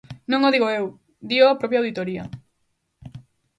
[0.31, 0.85] Non o digo eu,
[1.29, 2.23] dío a propia auditoría.